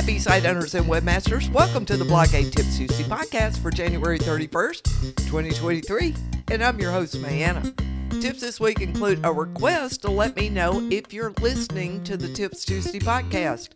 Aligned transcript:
Happy 0.00 0.18
site 0.18 0.46
owners 0.46 0.74
and 0.74 0.86
webmasters. 0.86 1.52
Welcome 1.52 1.84
to 1.84 1.94
the 1.94 2.06
BlogAid 2.06 2.52
Tips 2.52 2.78
Tuesday 2.78 3.04
podcast 3.04 3.58
for 3.58 3.70
January 3.70 4.18
31st, 4.18 4.82
2023. 5.26 6.14
And 6.50 6.64
I'm 6.64 6.80
your 6.80 6.90
host, 6.90 7.16
Mainna. 7.16 7.76
Tips 8.22 8.40
this 8.40 8.58
week 8.58 8.80
include 8.80 9.20
a 9.24 9.30
request 9.30 10.00
to 10.00 10.10
let 10.10 10.34
me 10.36 10.48
know 10.48 10.88
if 10.90 11.12
you're 11.12 11.34
listening 11.42 12.02
to 12.04 12.16
the 12.16 12.32
Tips 12.32 12.64
Tuesday 12.64 12.98
podcast. 12.98 13.72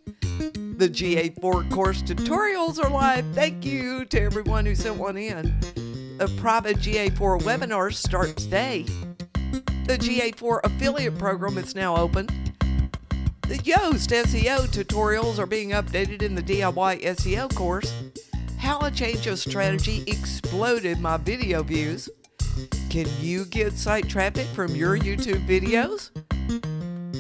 The 0.79 0.88
GA4 0.88 1.70
course 1.70 2.02
tutorials 2.02 2.82
are 2.82 2.88
live. 2.88 3.27
Thank 3.34 3.66
you 3.66 4.06
to 4.06 4.22
everyone 4.22 4.64
who 4.64 4.75
sent 4.75 4.96
one 4.96 5.18
in. 5.18 5.54
A 6.20 6.29
private 6.38 6.79
GA4 6.79 7.43
webinar 7.43 7.93
starts 7.93 8.45
today. 8.45 8.86
The 9.84 9.98
GA4 9.98 10.61
affiliate 10.64 11.18
program 11.18 11.59
is 11.59 11.75
now 11.75 11.95
open. 11.98 12.29
The 13.46 13.58
Yoast 13.58 14.08
SEO 14.08 14.66
tutorials 14.68 15.38
are 15.38 15.45
being 15.45 15.73
updated 15.73 16.23
in 16.23 16.34
the 16.34 16.42
DIY 16.42 17.02
SEO 17.02 17.55
course. 17.55 17.92
How 18.56 18.80
a 18.80 18.91
change 18.91 19.27
of 19.27 19.38
strategy 19.38 20.02
exploded 20.06 20.98
my 20.98 21.19
video 21.19 21.62
views. 21.62 22.09
Can 22.88 23.06
you 23.20 23.45
get 23.45 23.74
site 23.74 24.09
traffic 24.09 24.46
from 24.55 24.74
your 24.74 24.98
YouTube 24.98 25.46
videos? 25.46 26.09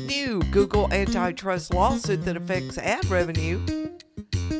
New 0.08 0.40
Google 0.50 0.90
antitrust 0.94 1.74
lawsuit 1.74 2.24
that 2.24 2.38
affects 2.38 2.78
ad 2.78 3.04
revenue. 3.10 3.60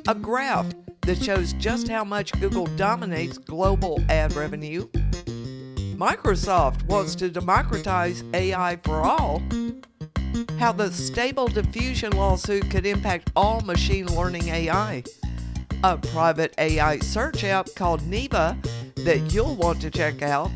A 0.07 0.15
graph 0.15 0.71
that 1.07 1.23
shows 1.23 1.55
just 1.55 1.89
how 1.89 2.05
much 2.05 2.39
Google 2.41 2.67
dominates 2.77 3.39
global 3.39 4.05
ad 4.11 4.35
revenue. 4.35 4.87
Microsoft 5.97 6.83
wants 6.89 7.15
to 7.15 7.31
democratize 7.31 8.23
AI 8.35 8.77
for 8.83 9.01
all 9.01 9.41
how 10.59 10.73
the 10.73 10.91
Stable 10.91 11.47
Diffusion 11.47 12.13
lawsuit 12.17 12.71
could 12.71 12.87
impact 12.87 13.31
all 13.37 13.61
machine 13.61 14.07
learning 14.15 14.49
AI, 14.49 15.05
a 15.83 15.97
private 15.99 16.55
AI 16.59 16.99
search 16.99 17.45
app 17.45 17.69
called 17.77 18.01
Neeva 18.03 18.57
that 19.05 19.33
you'll 19.33 19.57
want 19.57 19.81
to 19.83 19.91
check 19.91 20.23
out, 20.23 20.51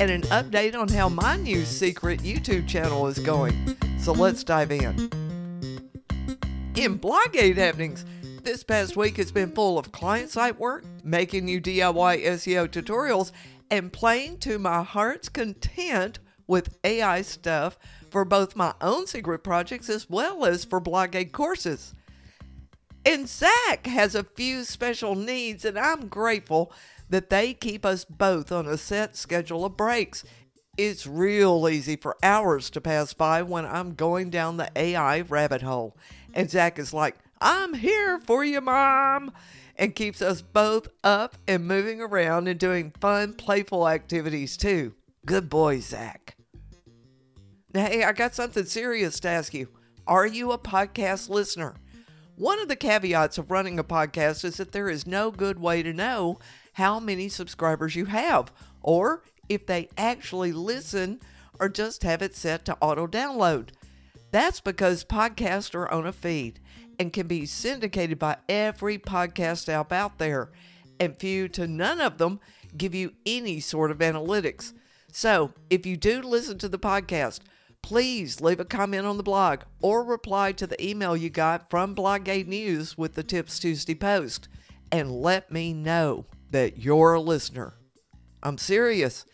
and 0.00 0.10
an 0.10 0.22
update 0.22 0.74
on 0.74 0.88
how 0.88 1.08
my 1.08 1.36
new 1.36 1.64
secret 1.64 2.20
YouTube 2.20 2.66
channel 2.66 3.06
is 3.06 3.18
going. 3.18 3.76
So 3.98 4.12
let's 4.12 4.42
dive 4.42 4.72
in. 4.72 5.10
In 6.74 6.98
BlogAid 6.98 7.56
happenings, 7.56 8.04
this 8.42 8.64
past 8.64 8.96
week 8.96 9.18
has 9.18 9.30
been 9.30 9.52
full 9.52 9.78
of 9.78 9.92
client 9.92 10.30
site 10.30 10.58
work, 10.58 10.84
making 11.04 11.44
new 11.44 11.60
DIY 11.60 12.24
SEO 12.24 12.66
tutorials, 12.66 13.30
and 13.70 13.92
playing 13.92 14.38
to 14.38 14.58
my 14.58 14.82
heart's 14.82 15.28
content 15.28 16.18
with 16.46 16.76
AI 16.84 17.22
stuff 17.22 17.78
for 18.10 18.24
both 18.24 18.56
my 18.56 18.74
own 18.80 19.06
secret 19.06 19.40
projects 19.40 19.88
as 19.88 20.08
well 20.08 20.44
as 20.44 20.64
for 20.64 20.80
BlogAid 20.80 21.32
courses. 21.32 21.94
And 23.04 23.28
Zach 23.28 23.86
has 23.86 24.14
a 24.14 24.22
few 24.22 24.64
special 24.64 25.14
needs, 25.14 25.64
and 25.64 25.78
I'm 25.78 26.06
grateful 26.06 26.72
that 27.08 27.30
they 27.30 27.52
keep 27.52 27.84
us 27.84 28.04
both 28.04 28.52
on 28.52 28.66
a 28.66 28.76
set 28.76 29.16
schedule 29.16 29.64
of 29.64 29.76
breaks. 29.76 30.24
It's 30.78 31.06
real 31.06 31.68
easy 31.68 31.96
for 31.96 32.16
hours 32.22 32.70
to 32.70 32.80
pass 32.80 33.12
by 33.12 33.42
when 33.42 33.66
I'm 33.66 33.94
going 33.94 34.30
down 34.30 34.56
the 34.56 34.70
AI 34.76 35.20
rabbit 35.22 35.62
hole. 35.62 35.96
And 36.32 36.48
Zach 36.48 36.78
is 36.78 36.94
like, 36.94 37.16
I'm 37.40 37.74
here 37.74 38.20
for 38.20 38.44
you, 38.44 38.60
Mom, 38.60 39.32
and 39.76 39.94
keeps 39.94 40.22
us 40.22 40.40
both 40.40 40.88
up 41.02 41.36
and 41.48 41.66
moving 41.66 42.00
around 42.00 42.46
and 42.46 42.58
doing 42.58 42.92
fun, 43.00 43.34
playful 43.34 43.88
activities 43.88 44.56
too. 44.56 44.94
Good 45.24 45.48
boy, 45.48 45.78
Zach. 45.78 46.36
Now, 47.72 47.86
hey, 47.86 48.02
I 48.02 48.10
got 48.12 48.34
something 48.34 48.64
serious 48.64 49.20
to 49.20 49.28
ask 49.28 49.54
you. 49.54 49.68
Are 50.04 50.26
you 50.26 50.50
a 50.50 50.58
podcast 50.58 51.28
listener? 51.28 51.76
One 52.34 52.58
of 52.58 52.66
the 52.66 52.74
caveats 52.74 53.38
of 53.38 53.52
running 53.52 53.78
a 53.78 53.84
podcast 53.84 54.44
is 54.44 54.56
that 54.56 54.72
there 54.72 54.90
is 54.90 55.06
no 55.06 55.30
good 55.30 55.60
way 55.60 55.80
to 55.84 55.92
know 55.92 56.40
how 56.72 56.98
many 56.98 57.28
subscribers 57.28 57.94
you 57.94 58.06
have, 58.06 58.52
or 58.80 59.22
if 59.48 59.64
they 59.64 59.88
actually 59.96 60.50
listen 60.50 61.20
or 61.60 61.68
just 61.68 62.02
have 62.02 62.20
it 62.20 62.34
set 62.34 62.64
to 62.64 62.76
auto 62.80 63.06
download. 63.06 63.68
That's 64.32 64.58
because 64.58 65.04
podcasts 65.04 65.72
are 65.76 65.88
on 65.88 66.04
a 66.04 66.12
feed 66.12 66.58
and 66.98 67.12
can 67.12 67.28
be 67.28 67.46
syndicated 67.46 68.18
by 68.18 68.38
every 68.48 68.98
podcast 68.98 69.68
app 69.68 69.92
out 69.92 70.18
there, 70.18 70.50
and 70.98 71.16
few 71.16 71.48
to 71.50 71.68
none 71.68 72.00
of 72.00 72.18
them 72.18 72.40
give 72.76 72.92
you 72.92 73.12
any 73.24 73.60
sort 73.60 73.92
of 73.92 73.98
analytics. 73.98 74.72
So, 75.14 75.52
if 75.68 75.84
you 75.84 75.98
do 75.98 76.22
listen 76.22 76.56
to 76.56 76.70
the 76.70 76.78
podcast, 76.78 77.40
please 77.82 78.40
leave 78.40 78.60
a 78.60 78.64
comment 78.64 79.04
on 79.04 79.18
the 79.18 79.22
blog 79.22 79.60
or 79.82 80.02
reply 80.02 80.52
to 80.52 80.66
the 80.66 80.82
email 80.82 81.14
you 81.14 81.28
got 81.28 81.68
from 81.68 81.94
BlogAid 81.94 82.46
News 82.46 82.96
with 82.96 83.12
the 83.12 83.22
Tips 83.22 83.58
Tuesday 83.58 83.94
post 83.94 84.48
and 84.90 85.12
let 85.12 85.52
me 85.52 85.74
know 85.74 86.24
that 86.50 86.78
you're 86.78 87.12
a 87.12 87.20
listener. 87.20 87.74
I'm 88.42 88.56
serious. 88.56 89.26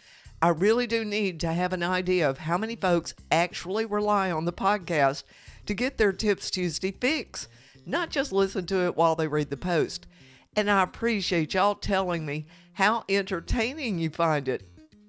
I 0.42 0.48
really 0.48 0.88
do 0.88 1.04
need 1.04 1.38
to 1.40 1.52
have 1.52 1.72
an 1.72 1.84
idea 1.84 2.28
of 2.28 2.38
how 2.38 2.58
many 2.58 2.74
folks 2.74 3.14
actually 3.30 3.86
rely 3.86 4.32
on 4.32 4.46
the 4.46 4.52
podcast 4.52 5.22
to 5.66 5.74
get 5.74 5.96
their 5.96 6.12
Tips 6.12 6.50
Tuesday 6.50 6.90
fix, 6.90 7.46
not 7.86 8.10
just 8.10 8.32
listen 8.32 8.66
to 8.66 8.86
it 8.86 8.96
while 8.96 9.14
they 9.14 9.28
read 9.28 9.48
the 9.48 9.56
post. 9.56 10.08
And 10.56 10.68
I 10.68 10.82
appreciate 10.82 11.54
y'all 11.54 11.76
telling 11.76 12.26
me 12.26 12.46
how 12.72 13.04
entertaining 13.08 14.00
you 14.00 14.10
find 14.10 14.48
it. 14.48 14.68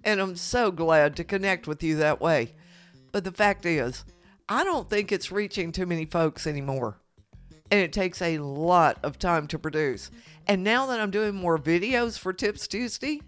And 0.09 0.19
I'm 0.19 0.35
so 0.35 0.71
glad 0.71 1.15
to 1.17 1.23
connect 1.23 1.67
with 1.67 1.83
you 1.83 1.97
that 1.97 2.19
way. 2.19 2.55
But 3.11 3.23
the 3.23 3.31
fact 3.31 3.63
is, 3.63 4.05
I 4.49 4.63
don't 4.63 4.89
think 4.89 5.11
it's 5.11 5.31
reaching 5.31 5.71
too 5.71 5.85
many 5.85 6.05
folks 6.05 6.47
anymore. 6.47 6.97
And 7.69 7.79
it 7.79 7.93
takes 7.93 8.19
a 8.19 8.39
lot 8.39 8.97
of 9.03 9.19
time 9.19 9.45
to 9.45 9.59
produce. 9.59 10.09
And 10.47 10.63
now 10.63 10.87
that 10.87 10.99
I'm 10.99 11.11
doing 11.11 11.35
more 11.35 11.59
videos 11.59 12.17
for 12.17 12.33
Tips 12.33 12.67
Tuesday, 12.67 13.21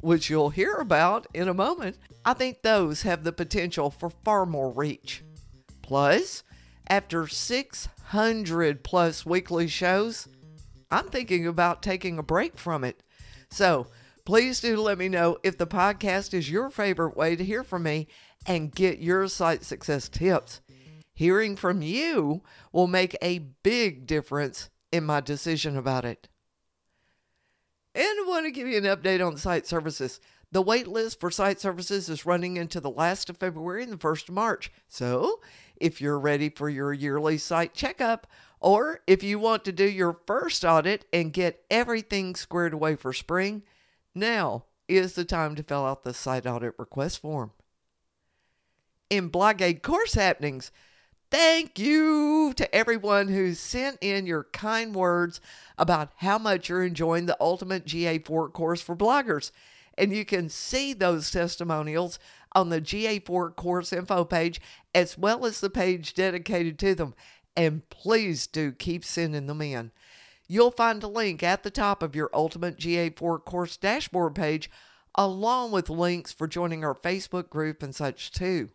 which 0.00 0.30
you'll 0.30 0.50
hear 0.50 0.74
about 0.74 1.26
in 1.34 1.48
a 1.48 1.54
moment, 1.54 1.98
I 2.24 2.34
think 2.34 2.62
those 2.62 3.02
have 3.02 3.24
the 3.24 3.32
potential 3.32 3.90
for 3.90 4.08
far 4.08 4.46
more 4.46 4.70
reach. 4.70 5.24
Plus, 5.82 6.44
after 6.88 7.26
600 7.26 8.84
plus 8.84 9.26
weekly 9.26 9.66
shows, 9.66 10.28
I'm 10.88 11.08
thinking 11.08 11.48
about 11.48 11.82
taking 11.82 12.16
a 12.16 12.22
break 12.22 12.58
from 12.58 12.84
it. 12.84 13.02
So, 13.50 13.88
please 14.28 14.60
do 14.60 14.76
let 14.76 14.98
me 14.98 15.08
know 15.08 15.38
if 15.42 15.56
the 15.56 15.66
podcast 15.66 16.34
is 16.34 16.50
your 16.50 16.68
favorite 16.68 17.16
way 17.16 17.34
to 17.34 17.42
hear 17.42 17.64
from 17.64 17.82
me 17.84 18.06
and 18.44 18.74
get 18.74 18.98
your 18.98 19.26
site 19.26 19.64
success 19.64 20.06
tips. 20.06 20.60
Hearing 21.14 21.56
from 21.56 21.80
you 21.80 22.42
will 22.70 22.88
make 22.88 23.16
a 23.22 23.38
big 23.38 24.06
difference 24.06 24.68
in 24.92 25.04
my 25.04 25.22
decision 25.22 25.78
about 25.78 26.04
it. 26.04 26.28
And 27.94 28.04
I 28.04 28.24
want 28.28 28.44
to 28.44 28.50
give 28.50 28.68
you 28.68 28.76
an 28.76 28.84
update 28.84 29.26
on 29.26 29.38
site 29.38 29.66
services. 29.66 30.20
The 30.52 30.60
wait 30.60 30.86
list 30.86 31.20
for 31.20 31.30
site 31.30 31.58
services 31.58 32.10
is 32.10 32.26
running 32.26 32.58
into 32.58 32.80
the 32.80 32.90
last 32.90 33.30
of 33.30 33.38
February 33.38 33.82
and 33.82 33.92
the 33.92 33.96
1st 33.96 34.28
of 34.28 34.34
March. 34.34 34.70
So, 34.88 35.40
if 35.76 36.02
you're 36.02 36.20
ready 36.20 36.50
for 36.50 36.68
your 36.68 36.92
yearly 36.92 37.38
site 37.38 37.72
checkup, 37.72 38.26
or 38.60 39.00
if 39.06 39.22
you 39.22 39.38
want 39.38 39.64
to 39.64 39.72
do 39.72 39.88
your 39.88 40.18
first 40.26 40.66
audit 40.66 41.06
and 41.14 41.32
get 41.32 41.64
everything 41.70 42.34
squared 42.34 42.74
away 42.74 42.94
for 42.94 43.14
spring, 43.14 43.62
now 44.14 44.64
is 44.88 45.14
the 45.14 45.24
time 45.24 45.54
to 45.54 45.62
fill 45.62 45.84
out 45.84 46.02
the 46.02 46.14
site 46.14 46.46
audit 46.46 46.74
request 46.78 47.20
form 47.20 47.52
in 49.10 49.30
BlogAid 49.30 49.82
course 49.82 50.14
happenings. 50.14 50.70
Thank 51.30 51.78
you 51.78 52.54
to 52.56 52.74
everyone 52.74 53.28
who 53.28 53.52
sent 53.52 53.98
in 54.00 54.26
your 54.26 54.44
kind 54.44 54.94
words 54.94 55.40
about 55.76 56.10
how 56.16 56.38
much 56.38 56.68
you're 56.68 56.84
enjoying 56.84 57.26
the 57.26 57.36
Ultimate 57.40 57.84
GA4 57.84 58.52
course 58.52 58.80
for 58.80 58.96
bloggers. 58.96 59.50
And 59.98 60.14
you 60.14 60.24
can 60.24 60.48
see 60.48 60.94
those 60.94 61.30
testimonials 61.30 62.18
on 62.52 62.70
the 62.70 62.80
GA4 62.80 63.54
course 63.56 63.92
info 63.92 64.24
page 64.24 64.60
as 64.94 65.18
well 65.18 65.44
as 65.44 65.60
the 65.60 65.68
page 65.68 66.14
dedicated 66.14 66.78
to 66.78 66.94
them. 66.94 67.14
And 67.54 67.86
please 67.90 68.46
do 68.46 68.72
keep 68.72 69.04
sending 69.04 69.46
them 69.46 69.60
in. 69.60 69.90
You'll 70.48 70.70
find 70.70 71.02
a 71.02 71.08
link 71.08 71.42
at 71.42 71.62
the 71.62 71.70
top 71.70 72.02
of 72.02 72.16
your 72.16 72.30
Ultimate 72.32 72.78
GA4 72.78 73.44
course 73.44 73.76
dashboard 73.76 74.34
page, 74.34 74.70
along 75.14 75.72
with 75.72 75.90
links 75.90 76.32
for 76.32 76.48
joining 76.48 76.84
our 76.84 76.94
Facebook 76.94 77.50
group 77.50 77.82
and 77.82 77.94
such 77.94 78.32
too. 78.32 78.70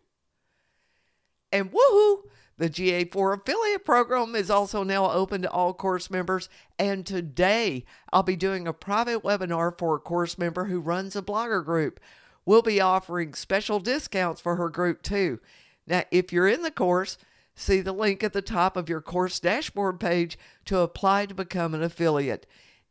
And 1.50 1.72
woohoo! 1.72 2.22
The 2.56 2.70
GA4 2.70 3.40
affiliate 3.40 3.84
program 3.84 4.36
is 4.36 4.48
also 4.48 4.84
now 4.84 5.10
open 5.10 5.42
to 5.42 5.50
all 5.50 5.74
course 5.74 6.08
members. 6.08 6.48
And 6.78 7.04
today 7.04 7.84
I'll 8.12 8.22
be 8.22 8.36
doing 8.36 8.68
a 8.68 8.72
private 8.72 9.24
webinar 9.24 9.76
for 9.76 9.96
a 9.96 10.00
course 10.00 10.38
member 10.38 10.66
who 10.66 10.78
runs 10.78 11.16
a 11.16 11.22
blogger 11.22 11.64
group. 11.64 11.98
We'll 12.46 12.62
be 12.62 12.80
offering 12.80 13.34
special 13.34 13.80
discounts 13.80 14.40
for 14.40 14.54
her 14.54 14.68
group 14.68 15.02
too. 15.02 15.40
Now, 15.86 16.04
if 16.12 16.32
you're 16.32 16.48
in 16.48 16.62
the 16.62 16.70
course, 16.70 17.18
see 17.54 17.80
the 17.80 17.92
link 17.92 18.22
at 18.22 18.32
the 18.32 18.42
top 18.42 18.76
of 18.76 18.88
your 18.88 19.00
course 19.00 19.40
dashboard 19.40 20.00
page 20.00 20.38
to 20.64 20.78
apply 20.78 21.26
to 21.26 21.34
become 21.34 21.74
an 21.74 21.82
affiliate. 21.82 22.46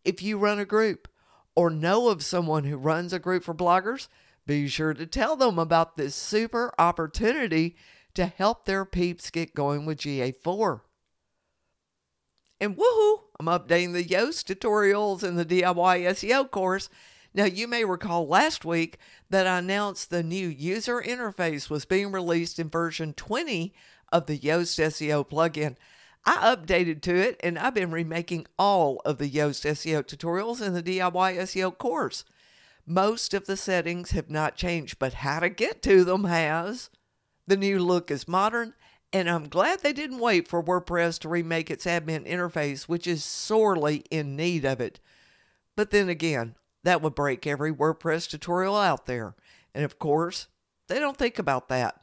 If 0.05 0.21
you 0.21 0.37
run 0.37 0.59
a 0.59 0.65
group 0.65 1.07
or 1.55 1.69
know 1.69 2.09
of 2.09 2.23
someone 2.23 2.63
who 2.63 2.77
runs 2.77 3.13
a 3.13 3.19
group 3.19 3.43
for 3.43 3.53
bloggers, 3.53 4.07
be 4.45 4.67
sure 4.67 4.93
to 4.93 5.05
tell 5.05 5.35
them 5.35 5.57
about 5.57 5.97
this 5.97 6.15
super 6.15 6.73
opportunity 6.77 7.75
to 8.13 8.25
help 8.25 8.65
their 8.65 8.85
peeps 8.85 9.29
get 9.29 9.55
going 9.55 9.85
with 9.85 9.99
GA4. 9.99 10.81
And 12.59 12.77
woohoo, 12.77 13.19
I'm 13.39 13.47
updating 13.47 13.93
the 13.93 14.03
Yoast 14.03 14.45
tutorials 14.45 15.23
in 15.23 15.35
the 15.35 15.45
DIY 15.45 16.03
SEO 16.07 16.49
course. 16.49 16.89
Now, 17.33 17.45
you 17.45 17.67
may 17.67 17.83
recall 17.83 18.27
last 18.27 18.63
week 18.63 18.99
that 19.29 19.47
I 19.47 19.57
announced 19.57 20.09
the 20.09 20.21
new 20.21 20.47
user 20.47 21.01
interface 21.01 21.69
was 21.69 21.85
being 21.85 22.11
released 22.11 22.59
in 22.59 22.69
version 22.69 23.13
20 23.13 23.73
of 24.13 24.27
the 24.27 24.37
Yoast 24.37 24.79
SEO 24.79 25.27
plugin. 25.27 25.75
I 26.23 26.55
updated 26.55 27.01
to 27.01 27.15
it 27.15 27.37
and 27.43 27.59
I've 27.59 27.73
been 27.73 27.91
remaking 27.91 28.45
all 28.57 29.01
of 29.03 29.17
the 29.17 29.29
Yoast 29.29 29.65
SEO 29.65 30.03
tutorials 30.03 30.65
in 30.65 30.73
the 30.73 30.83
DIY 30.83 31.35
SEO 31.39 31.77
course. 31.77 32.23
Most 32.85 33.33
of 33.33 33.47
the 33.47 33.57
settings 33.57 34.11
have 34.11 34.29
not 34.29 34.55
changed, 34.55 34.99
but 34.99 35.15
how 35.15 35.39
to 35.39 35.49
get 35.49 35.81
to 35.81 36.03
them 36.03 36.25
has. 36.25 36.89
The 37.47 37.57
new 37.57 37.79
look 37.79 38.11
is 38.11 38.27
modern, 38.27 38.73
and 39.11 39.29
I'm 39.29 39.49
glad 39.49 39.79
they 39.79 39.93
didn't 39.93 40.19
wait 40.19 40.47
for 40.47 40.63
WordPress 40.63 41.19
to 41.19 41.29
remake 41.29 41.71
its 41.71 41.85
admin 41.85 42.29
interface, 42.29 42.83
which 42.83 43.07
is 43.07 43.23
sorely 43.23 44.03
in 44.11 44.35
need 44.35 44.63
of 44.63 44.79
it. 44.79 44.99
But 45.75 45.91
then 45.91 46.07
again, 46.07 46.55
that 46.83 47.01
would 47.01 47.15
break 47.15 47.47
every 47.47 47.73
WordPress 47.73 48.29
tutorial 48.29 48.77
out 48.77 49.07
there. 49.07 49.35
And 49.73 49.83
of 49.83 49.97
course, 49.97 50.47
they 50.87 50.99
don't 50.99 51.17
think 51.17 51.39
about 51.39 51.69
that. 51.69 51.99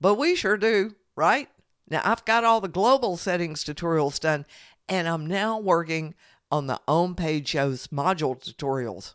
But 0.00 0.14
we 0.14 0.34
sure 0.34 0.56
do, 0.56 0.94
right? 1.16 1.48
Now, 1.88 2.02
I've 2.04 2.24
got 2.24 2.44
all 2.44 2.60
the 2.60 2.68
global 2.68 3.16
settings 3.16 3.64
tutorials 3.64 4.20
done, 4.20 4.44
and 4.88 5.08
I'm 5.08 5.26
now 5.26 5.58
working 5.58 6.14
on 6.50 6.66
the 6.66 6.80
on 6.86 7.14
page 7.14 7.52
Yoast 7.52 7.88
module 7.88 8.38
tutorials. 8.38 9.14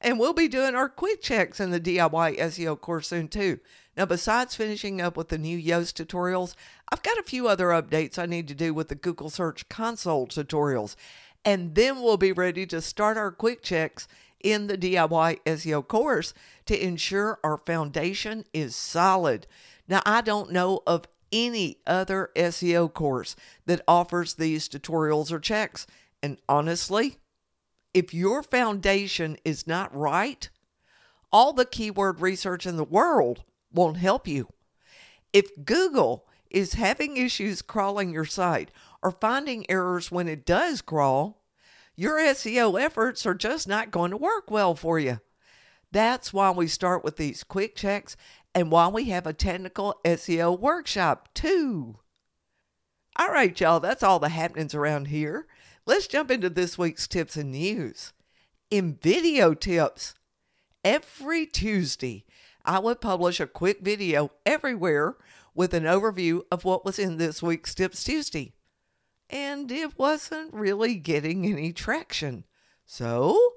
And 0.00 0.18
we'll 0.18 0.34
be 0.34 0.48
doing 0.48 0.74
our 0.74 0.88
quick 0.88 1.22
checks 1.22 1.58
in 1.58 1.70
the 1.70 1.80
DIY 1.80 2.38
SEO 2.38 2.80
course 2.80 3.08
soon 3.08 3.28
too. 3.28 3.60
Now, 3.96 4.04
besides 4.04 4.54
finishing 4.54 5.00
up 5.00 5.16
with 5.16 5.28
the 5.28 5.38
new 5.38 5.58
Yoast 5.58 5.94
tutorials, 5.94 6.54
I've 6.92 7.02
got 7.02 7.18
a 7.18 7.22
few 7.22 7.48
other 7.48 7.68
updates 7.68 8.18
I 8.18 8.26
need 8.26 8.46
to 8.48 8.54
do 8.54 8.74
with 8.74 8.88
the 8.88 8.94
Google 8.94 9.30
Search 9.30 9.68
Console 9.68 10.26
tutorials. 10.26 10.96
And 11.44 11.74
then 11.74 12.02
we'll 12.02 12.18
be 12.18 12.32
ready 12.32 12.66
to 12.66 12.82
start 12.82 13.16
our 13.16 13.30
quick 13.30 13.62
checks 13.62 14.06
in 14.42 14.66
the 14.66 14.76
DIY 14.76 15.40
SEO 15.46 15.86
course 15.86 16.34
to 16.66 16.84
ensure 16.84 17.38
our 17.42 17.56
foundation 17.56 18.44
is 18.52 18.76
solid. 18.76 19.46
Now, 19.88 20.02
I 20.04 20.20
don't 20.20 20.52
know 20.52 20.82
of 20.86 21.06
any 21.32 21.78
other 21.86 22.30
SEO 22.36 22.92
course 22.92 23.36
that 23.66 23.82
offers 23.86 24.34
these 24.34 24.68
tutorials 24.68 25.32
or 25.32 25.38
checks. 25.38 25.86
And 26.22 26.38
honestly, 26.48 27.18
if 27.92 28.12
your 28.14 28.42
foundation 28.42 29.36
is 29.44 29.66
not 29.66 29.94
right, 29.94 30.48
all 31.32 31.52
the 31.52 31.64
keyword 31.64 32.20
research 32.20 32.66
in 32.66 32.76
the 32.76 32.84
world 32.84 33.42
won't 33.72 33.98
help 33.98 34.28
you. 34.28 34.48
If 35.32 35.50
Google 35.64 36.26
is 36.50 36.74
having 36.74 37.16
issues 37.16 37.62
crawling 37.62 38.12
your 38.12 38.24
site 38.24 38.70
or 39.02 39.10
finding 39.10 39.68
errors 39.70 40.10
when 40.10 40.28
it 40.28 40.46
does 40.46 40.80
crawl, 40.80 41.42
your 41.96 42.18
SEO 42.18 42.80
efforts 42.80 43.26
are 43.26 43.34
just 43.34 43.66
not 43.66 43.90
going 43.90 44.10
to 44.10 44.16
work 44.16 44.50
well 44.50 44.74
for 44.74 44.98
you. 44.98 45.20
That's 45.96 46.30
why 46.30 46.50
we 46.50 46.66
start 46.66 47.04
with 47.04 47.16
these 47.16 47.42
quick 47.42 47.74
checks 47.74 48.18
and 48.54 48.70
why 48.70 48.88
we 48.88 49.04
have 49.04 49.26
a 49.26 49.32
technical 49.32 49.98
SEO 50.04 50.60
workshop 50.60 51.30
too. 51.32 52.00
All 53.18 53.28
right, 53.28 53.58
y'all, 53.58 53.80
that's 53.80 54.02
all 54.02 54.18
the 54.18 54.28
happenings 54.28 54.74
around 54.74 55.06
here. 55.06 55.46
Let's 55.86 56.06
jump 56.06 56.30
into 56.30 56.50
this 56.50 56.76
week's 56.76 57.08
tips 57.08 57.34
and 57.34 57.52
news. 57.52 58.12
In 58.70 58.98
video 59.00 59.54
tips, 59.54 60.16
every 60.84 61.46
Tuesday, 61.46 62.26
I 62.62 62.78
would 62.78 63.00
publish 63.00 63.40
a 63.40 63.46
quick 63.46 63.80
video 63.80 64.32
everywhere 64.44 65.16
with 65.54 65.72
an 65.72 65.84
overview 65.84 66.42
of 66.52 66.66
what 66.66 66.84
was 66.84 66.98
in 66.98 67.16
this 67.16 67.42
week's 67.42 67.74
Tips 67.74 68.04
Tuesday. 68.04 68.52
And 69.30 69.72
it 69.72 69.98
wasn't 69.98 70.52
really 70.52 70.96
getting 70.96 71.46
any 71.46 71.72
traction. 71.72 72.44
So, 72.84 73.54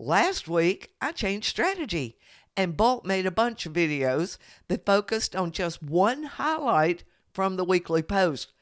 last 0.00 0.48
week, 0.48 0.94
I 1.00 1.12
changed 1.12 1.46
strategy 1.46 2.16
and 2.56 2.76
Bolt 2.76 3.04
made 3.04 3.26
a 3.26 3.30
bunch 3.30 3.66
of 3.66 3.72
videos 3.72 4.36
that 4.68 4.84
focused 4.84 5.34
on 5.36 5.52
just 5.52 5.82
one 5.82 6.24
highlight 6.24 7.04
from 7.32 7.56
the 7.56 7.64
weekly 7.64 8.02
post. 8.02 8.52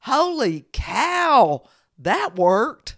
Holy 0.00 0.66
cow! 0.72 1.62
That 1.98 2.36
worked. 2.36 2.96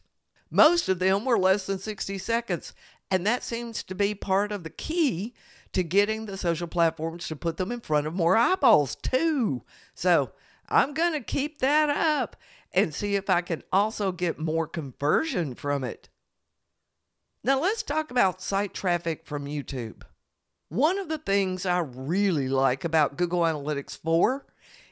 Most 0.51 0.89
of 0.89 0.99
them 0.99 1.25
were 1.25 1.39
less 1.39 1.67
than 1.67 1.79
60 1.79 2.19
seconds, 2.19 2.75
and 3.11 3.27
that 3.27 3.45
seems 3.45 3.83
to 3.85 3.95
be 3.95 4.15
part 4.15 4.53
of 4.53 4.65
the 4.65 4.71
key 4.71 5.35
to 5.73 5.83
getting 5.83 6.27
the 6.27 6.37
social 6.37 6.67
platforms 6.67 7.29
to 7.29 7.37
put 7.37 7.57
them 7.57 7.71
in 7.71 7.81
front 7.81 8.07
of 8.07 8.15
more 8.15 8.37
eyeballs, 8.37 8.97
too. 8.97 9.63
So 9.95 10.33
I'm 10.69 10.95
going 10.95 11.13
to 11.13 11.21
keep 11.21 11.59
that 11.59 11.89
up 11.89 12.37
and 12.73 12.95
see 12.95 13.15
if 13.15 13.31
I 13.31 13.41
can 13.41 13.63
also 13.73 14.13
get 14.13 14.39
more 14.39 14.67
conversion 14.67 15.55
from 15.55 15.85
it. 15.85 16.09
Now, 17.43 17.59
let's 17.59 17.83
talk 17.83 18.11
about 18.11 18.43
site 18.43 18.75
traffic 18.75 19.25
from 19.25 19.47
YouTube. 19.47 20.03
One 20.69 20.99
of 20.99 21.09
the 21.09 21.17
things 21.17 21.65
I 21.65 21.79
really 21.79 22.51
like 22.51 22.85
about 22.85 23.17
Google 23.17 23.41
Analytics 23.41 23.99
4 23.99 24.45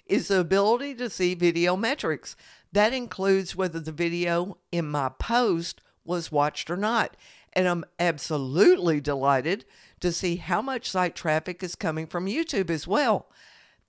is 0.07 0.29
the 0.29 0.41
ability 0.41 0.95
to 0.95 1.11
see 1.11 1.35
video 1.35 1.77
metrics. 1.77 2.37
That 2.73 2.95
includes 2.95 3.55
whether 3.55 3.79
the 3.79 3.93
video 3.93 4.57
in 4.73 4.91
my 4.91 5.11
post 5.11 5.83
was 6.07 6.33
watched 6.33 6.71
or 6.71 6.79
not. 6.79 7.19
And 7.53 7.69
I'm 7.69 7.85
absolutely 7.99 9.03
delighted 9.03 9.67
to 10.01 10.11
see 10.11 10.37
how 10.37 10.63
much 10.63 10.91
site 10.91 11.15
traffic 11.15 11.63
is 11.63 11.75
coming 11.75 12.07
from 12.07 12.25
YouTube 12.25 12.71
as 12.71 12.87
well. 12.87 13.31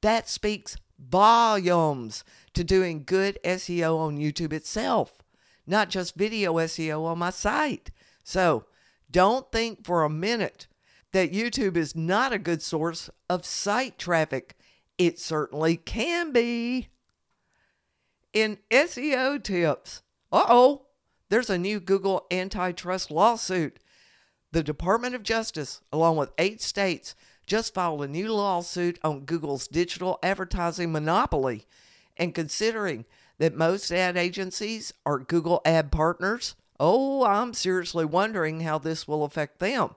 That 0.01 0.27
speaks 0.27 0.75
volumes 0.99 2.25
to 2.55 2.65
doing 2.65 3.03
good 3.05 3.39
SEO 3.45 3.97
on 3.97 4.17
YouTube 4.17 4.51
itself, 4.51 5.23
not 5.65 5.89
just 5.89 6.15
video 6.15 6.55
SEO 6.55 7.05
on 7.05 7.19
my 7.19 7.29
site. 7.29 7.89
So 8.29 8.65
don't 9.09 9.51
think 9.51 9.83
for 9.83 10.03
a 10.03 10.09
minute 10.09 10.67
that 11.13 11.33
YouTube 11.33 11.75
is 11.75 11.95
not 11.95 12.31
a 12.31 12.37
good 12.37 12.61
source 12.61 13.09
of 13.27 13.43
site 13.43 13.97
traffic. 13.97 14.55
It 14.99 15.17
certainly 15.17 15.77
can 15.77 16.31
be 16.31 16.89
in 18.31 18.59
SEO 18.69 19.43
tips. 19.43 20.03
Uh 20.31 20.45
oh, 20.47 20.85
there's 21.29 21.49
a 21.49 21.57
new 21.57 21.79
Google 21.79 22.27
antitrust 22.29 23.09
lawsuit. 23.09 23.79
The 24.51 24.61
Department 24.61 25.15
of 25.15 25.23
Justice, 25.23 25.81
along 25.91 26.17
with 26.17 26.31
eight 26.37 26.61
states, 26.61 27.15
just 27.47 27.73
filed 27.73 28.03
a 28.03 28.07
new 28.07 28.31
lawsuit 28.31 28.99
on 29.03 29.25
Google's 29.25 29.67
digital 29.67 30.19
advertising 30.21 30.91
monopoly. 30.91 31.65
And 32.15 32.35
considering 32.35 33.05
that 33.39 33.55
most 33.55 33.91
ad 33.91 34.17
agencies 34.17 34.93
are 35.03 35.17
Google 35.17 35.63
ad 35.65 35.91
partners, 35.91 36.55
oh, 36.79 37.25
I'm 37.25 37.53
seriously 37.53 38.05
wondering 38.05 38.61
how 38.61 38.77
this 38.77 39.07
will 39.07 39.23
affect 39.23 39.59
them. 39.59 39.95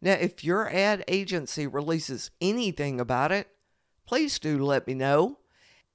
Now, 0.00 0.12
if 0.12 0.44
your 0.44 0.68
ad 0.72 1.04
agency 1.08 1.66
releases 1.66 2.30
anything 2.40 3.00
about 3.00 3.32
it, 3.32 3.48
please 4.06 4.38
do 4.38 4.62
let 4.62 4.86
me 4.86 4.94
know 4.94 5.38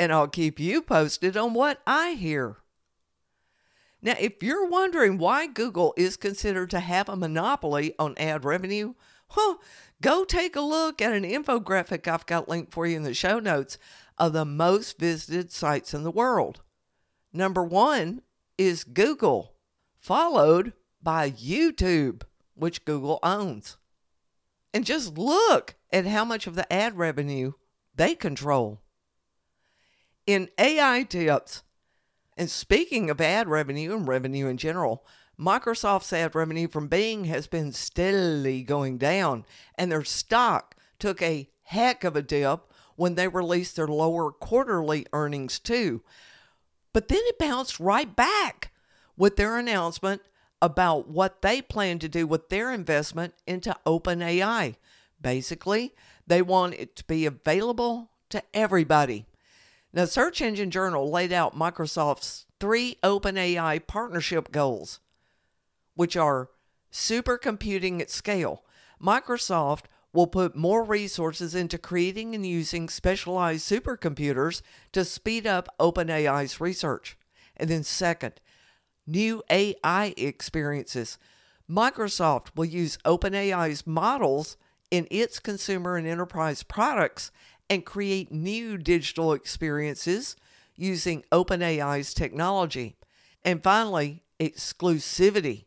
and 0.02 0.12
I'll 0.12 0.28
keep 0.28 0.60
you 0.60 0.82
posted 0.82 1.38
on 1.38 1.54
what 1.54 1.80
I 1.86 2.14
hear. 2.14 2.58
Now, 4.02 4.16
if 4.20 4.42
you're 4.42 4.68
wondering 4.68 5.20
why 5.20 5.46
Google 5.46 5.94
is 5.96 6.18
considered 6.18 6.72
to 6.72 6.80
have 6.80 7.08
a 7.08 7.16
monopoly 7.16 7.94
on 8.00 8.18
ad 8.18 8.44
revenue, 8.44 8.96
well, 9.38 9.62
go 10.02 10.26
take 10.26 10.56
a 10.56 10.62
look 10.62 11.04
at 11.04 11.14
an 11.14 11.24
infographic 11.24 12.08
I've 12.08 12.26
got 12.26 12.50
linked 12.50 12.74
for 12.74 12.88
you 12.88 12.98
in 12.98 13.04
the 13.04 13.14
show 13.14 13.38
notes 13.38 13.78
of 14.18 14.34
the 14.34 14.44
most 14.44 14.98
visited 14.98 15.52
sites 15.52 15.94
in 15.94 16.02
the 16.02 16.10
world. 16.10 16.62
Number 17.32 17.64
one 17.64 18.24
is 18.58 18.84
Google, 18.84 19.51
followed 20.02 20.74
by 21.02 21.32
YouTube, 21.32 22.24
which 22.56 22.84
Google 22.86 23.20
owns. 23.24 23.78
And 24.74 24.86
just 24.86 25.18
look 25.18 25.76
at 25.92 26.06
how 26.06 26.26
much 26.26 26.48
of 26.48 26.56
the 26.56 26.72
ad 26.72 26.98
revenue 26.98 27.54
they 27.96 28.16
control 28.16 28.82
in 30.26 30.50
AI 30.58 31.04
tips. 31.04 31.64
And 32.36 32.50
speaking 32.50 33.10
of 33.10 33.22
ad 33.22 33.48
revenue 33.48 33.96
and 33.96 34.08
revenue 34.08 34.48
in 34.48 34.58
general, 34.58 35.06
Microsoft's 35.40 36.14
ad 36.14 36.34
revenue 36.36 36.68
from 36.68 36.88
Bing 36.88 37.26
has 37.26 37.48
been 37.48 37.72
steadily 37.72 38.64
going 38.64 38.98
down, 38.98 39.46
and 39.76 39.92
their 39.92 40.04
stock 40.04 40.76
took 41.00 41.22
a 41.22 41.50
heck 41.64 42.04
of 42.04 42.16
a 42.16 42.22
dip 42.22 42.62
when 42.96 43.16
they 43.16 43.28
released 43.28 43.76
their 43.76 43.88
lower 43.88 44.32
quarterly 44.32 45.06
earnings, 45.14 45.60
too. 45.60 46.02
But 46.94 47.08
then 47.08 47.22
it 47.24 47.40
bounced 47.40 47.80
right 47.80 48.16
back 48.16 48.72
with 49.18 49.36
their 49.36 49.58
announcement 49.58 50.22
about 50.62 51.08
what 51.08 51.42
they 51.42 51.62
plan 51.62 52.00
to 52.00 52.10
do 52.10 52.28
with 52.28 52.50
their 52.50 52.72
investment 52.72 53.34
into 53.48 53.76
OpenAI. 53.86 54.76
Basically, 55.20 55.94
they 56.28 56.42
want 56.42 56.76
it 56.76 56.96
to 56.96 57.04
be 57.06 57.26
available 57.26 58.12
to 58.30 58.44
everybody. 58.54 59.26
Now, 59.94 60.06
Search 60.06 60.42
Engine 60.42 60.72
Journal 60.72 61.10
laid 61.10 61.34
out 61.34 61.58
Microsoft's 61.58 62.46
three 62.60 62.98
OpenAI 63.04 63.86
partnership 63.86 64.52
goals, 64.52 65.00
which 65.96 66.16
are 66.16 66.50
supercomputing 66.92 68.00
at 68.00 68.10
scale. 68.10 68.64
Microsoft 69.04 69.86
will 70.14 70.28
put 70.28 70.56
more 70.56 70.84
resources 70.84 71.56
into 71.56 71.78
creating 71.78 72.36
and 72.36 72.46
using 72.46 72.88
specialized 72.88 73.70
supercomputers 73.70 74.62
to 74.92 75.04
speed 75.04 75.48
up 75.48 75.74
OpenAI's 75.80 76.62
research. 76.62 77.18
And 77.58 77.70
then, 77.70 77.84
second, 77.84 78.40
new 79.08 79.44
AI 79.50 80.14
experiences. 80.18 81.18
Microsoft 81.70 82.56
will 82.56 82.66
use 82.66 82.98
OpenAI's 83.06 83.88
models 83.88 84.58
in 84.90 85.08
its 85.10 85.40
consumer 85.40 85.96
and 85.96 86.06
enterprise 86.06 86.64
products 86.64 87.32
and 87.70 87.86
create 87.86 88.32
new 88.32 88.78
digital 88.78 89.32
experiences 89.32 90.36
using 90.76 91.24
OpenAI's 91.32 92.14
technology. 92.14 92.98
And 93.44 93.64
finally, 93.64 94.24
exclusivity. 94.40 95.66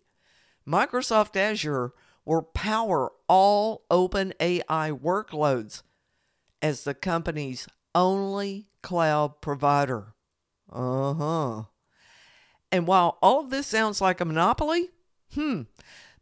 Microsoft 0.69 1.37
Azure 1.37 1.93
will 2.25 2.43
power 2.43 3.13
all 3.29 3.85
OpenAI 3.91 4.99
workloads 4.99 5.83
as 6.61 6.85
the 6.85 6.95
company's 6.95 7.67
only 7.95 8.69
cloud 8.83 9.41
provider. 9.41 10.15
Uh 10.71 11.15
huh. 11.15 11.63
And 12.75 12.89
while 12.89 13.19
all 13.23 13.39
of 13.39 13.51
this 13.51 13.69
sounds 13.69 14.01
like 14.01 14.21
a 14.21 14.25
monopoly, 14.25 14.91
hmm, 15.33 15.63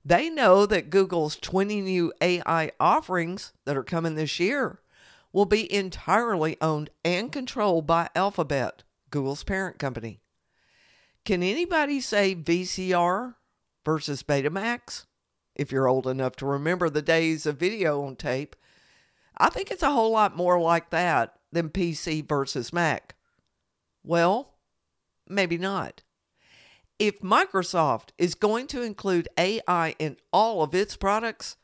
they 0.05 0.29
know 0.29 0.67
that 0.67 0.91
Google's 0.91 1.37
20 1.37 1.81
new 1.81 2.13
AI 2.21 2.73
offerings 2.79 3.55
that 3.65 3.75
are 3.75 3.83
coming 3.83 4.17
this 4.17 4.39
year 4.39 4.83
will 5.33 5.47
be 5.47 5.73
entirely 5.73 6.59
owned 6.61 6.91
and 7.03 7.33
controlled 7.33 7.87
by 7.87 8.11
Alphabet, 8.15 8.83
Google's 9.09 9.45
parent 9.45 9.79
company. 9.79 10.21
Can 11.25 11.43
anybody 11.43 12.03
say 12.03 12.35
VCR 12.35 13.37
versus 13.83 14.23
Betamax? 14.23 15.07
If 15.57 15.73
you're 15.73 15.89
old 15.89 16.07
enough 16.07 16.37
to 16.37 16.45
remember 16.45 16.91
the 16.91 17.01
days 17.01 17.47
of 17.47 17.57
video 17.57 18.03
on 18.05 18.15
tape, 18.15 18.57
I 19.39 19.49
think 19.49 19.71
it's 19.71 19.83
a 19.83 19.93
whole 19.93 20.11
lot 20.11 20.37
more 20.37 20.61
like 20.61 20.91
that 20.91 21.33
than 21.51 21.71
PC 21.71 22.29
versus 22.29 22.75
Mac. 22.75 23.15
Well, 24.05 24.53
maybe 25.27 25.57
not. 25.57 26.03
If 27.03 27.19
Microsoft 27.19 28.11
is 28.17 28.37
going 28.37 28.69
to 28.69 28.83
include 28.83 29.29
AI 29.37 29.97
in 29.99 30.19
all 30.33 30.63
of 30.63 30.73
its 30.73 30.97
products, 30.97 31.57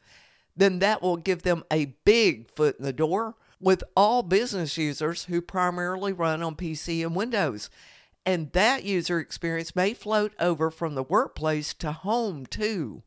then 0.56 0.80
that 0.80 1.00
will 1.00 1.16
give 1.16 1.42
them 1.42 1.62
a 1.72 1.94
big 2.04 2.50
foot 2.50 2.76
in 2.76 2.84
the 2.84 2.92
door 2.92 3.36
with 3.60 3.84
all 3.96 4.24
business 4.24 4.76
users 4.76 5.26
who 5.26 5.40
primarily 5.40 6.12
run 6.12 6.42
on 6.42 6.56
PC 6.56 7.06
and 7.06 7.14
Windows. 7.14 7.70
And 8.26 8.50
that 8.50 8.82
user 8.82 9.20
experience 9.20 9.76
may 9.76 9.94
float 9.94 10.32
over 10.40 10.72
from 10.72 10.96
the 10.96 11.04
workplace 11.04 11.72
to 11.74 11.92
home 11.92 12.44
too. 12.44 13.04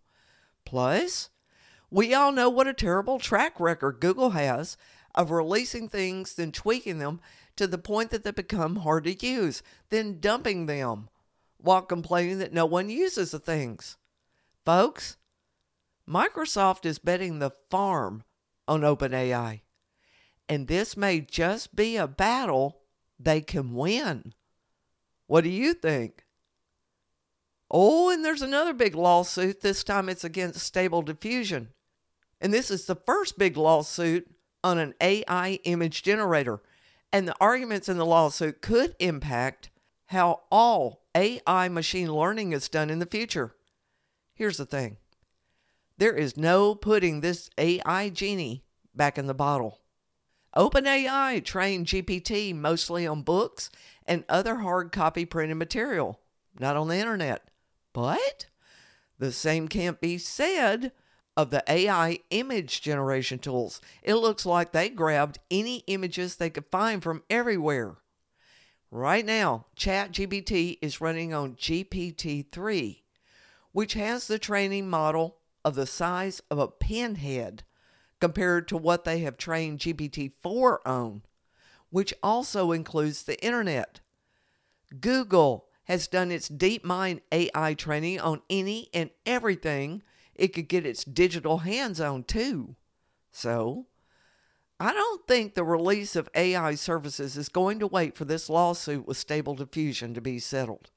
Plus, 0.64 1.32
we 1.90 2.14
all 2.14 2.32
know 2.32 2.50
what 2.50 2.66
a 2.66 2.74
terrible 2.74 3.20
track 3.20 3.60
record 3.60 4.00
Google 4.00 4.30
has 4.30 4.78
of 5.14 5.32
releasing 5.32 5.90
things, 5.90 6.36
then 6.36 6.54
tweaking 6.54 7.00
them 7.00 7.20
to 7.58 7.68
the 7.68 7.78
point 7.78 8.10
that 8.12 8.24
they 8.24 8.32
become 8.32 8.78
hard 8.78 9.04
to 9.04 9.28
use, 9.28 9.62
then 9.90 10.22
dumping 10.22 10.68
them 10.68 11.10
while 11.64 11.82
complaining 11.82 12.40
that 12.40 12.54
no 12.54 12.66
one 12.66 12.90
uses 12.90 13.32
the 13.32 13.40
things. 13.40 13.98
Folks, 14.66 15.18
Microsoft 16.08 16.86
is 16.86 17.00
betting 17.00 17.40
the 17.40 17.52
farm 17.70 18.24
on 18.68 18.82
OpenAI 18.82 19.62
and 20.52 20.68
this 20.68 20.98
may 20.98 21.22
just 21.22 21.78
be 21.78 21.96
a 21.96 22.10
battle 22.10 22.82
they 23.18 23.40
can 23.40 23.74
win. 23.74 24.34
What 25.28 25.46
do 25.46 25.50
you 25.50 25.74
think? 25.74 26.26
Oh, 27.70 28.10
and 28.10 28.26
there's 28.26 28.42
another 28.42 28.74
big 28.74 28.94
lawsuit. 28.94 29.62
This 29.62 29.82
time 29.82 30.10
it's 30.10 30.26
against 30.26 30.60
Stable 30.60 31.04
Diffusion. 31.04 31.70
And 32.42 32.54
this 32.54 32.70
is 32.70 32.84
the 32.84 32.98
first 32.98 33.38
big 33.38 33.56
lawsuit 33.56 34.30
on 34.62 34.78
an 34.78 34.94
AI 35.00 35.60
image 35.64 36.04
generator. 36.04 36.62
And 37.14 37.30
the 37.30 37.36
arguments 37.40 37.88
in 37.88 37.98
the 37.98 38.06
lawsuit 38.06 38.62
could 38.62 38.94
impact 39.00 39.70
how 40.08 40.42
all 40.52 41.01
AI 41.16 41.68
machine 41.70 42.12
learning 42.14 42.54
is 42.54 42.70
done 42.70 42.90
in 42.90 43.00
the 43.00 43.06
future. 43.06 43.56
Here's 44.34 44.58
the 44.58 44.66
thing 44.66 44.98
there 45.98 46.16
is 46.16 46.38
no 46.38 46.74
putting 46.74 47.22
this 47.22 47.50
AI 47.58 48.10
genie 48.10 48.64
back 48.96 49.18
in 49.18 49.28
the 49.28 49.34
bottle. 49.34 49.82
OpenAI 50.56 51.44
trained 51.44 51.88
GPT 51.88 52.54
mostly 52.54 53.08
on 53.08 53.22
books 53.22 53.70
and 54.06 54.26
other 54.28 54.56
hard 54.56 54.92
copy 54.92 55.26
printed 55.26 55.58
material, 55.58 56.20
not 56.60 56.76
on 56.76 56.88
the 56.88 56.98
internet. 56.98 57.50
But 57.94 58.48
the 59.20 59.32
same 59.32 59.68
can't 59.68 60.02
be 60.02 60.18
said 60.18 60.92
of 61.38 61.52
the 61.52 61.64
AI 61.68 62.20
image 62.30 62.82
generation 62.82 63.40
tools. 63.40 63.80
It 64.04 64.16
looks 64.16 64.46
like 64.46 64.72
they 64.72 64.90
grabbed 64.90 65.40
any 65.50 65.84
images 65.88 66.36
they 66.36 66.50
could 66.50 66.66
find 66.72 67.02
from 67.02 67.24
everywhere. 67.30 67.98
Right 68.94 69.26
now, 69.26 69.68
ChatGPT 69.78 70.78
is 70.82 71.00
running 71.00 71.34
on 71.34 71.56
GPT 71.56 72.52
3, 72.52 73.04
which 73.72 73.94
has 73.94 74.28
the 74.28 74.38
training 74.38 74.90
model 74.90 75.38
of 75.64 75.76
the 75.76 75.86
size 75.86 76.42
of 76.52 76.60
a 76.60 76.68
pinhead 76.68 77.64
compared 78.20 78.68
to 78.68 78.76
what 78.76 79.06
they 79.06 79.20
have 79.20 79.38
trained 79.38 79.80
GPT 79.80 80.34
4 80.42 80.86
on, 80.86 81.22
which 81.90 82.14
also 82.22 82.74
includes 82.74 83.24
the 83.24 83.42
internet. 83.44 84.02
Google 85.00 85.68
has 85.86 86.10
done 86.10 86.30
its 86.30 86.50
DeepMind 86.50 87.22
AI 87.32 87.74
training 87.76 88.20
on 88.20 88.42
any 88.50 88.90
and 88.94 89.10
everything 89.26 90.04
it 90.36 90.50
could 90.50 90.68
get 90.68 90.86
its 90.86 91.06
digital 91.06 91.60
hands 91.60 92.02
on, 92.02 92.26
too. 92.26 92.76
So, 93.32 93.88
I 94.82 94.94
don't 94.94 95.28
think 95.28 95.54
the 95.54 95.64
release 95.64 96.16
of 96.16 96.28
AI 96.34 96.74
services 96.74 97.38
is 97.38 97.50
going 97.50 97.78
to 97.78 97.86
wait 97.86 98.18
for 98.18 98.26
this 98.26 98.50
lawsuit 98.50 99.06
with 99.06 99.16
Stable 99.16 99.54
Diffusion 99.54 100.16
to 100.16 100.22
be 100.22 100.40
settled. 100.40 100.90